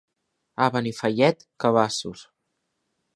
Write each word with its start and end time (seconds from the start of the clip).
A 0.65 0.69
Benifallet, 0.75 1.45
cabassos. 1.65 2.25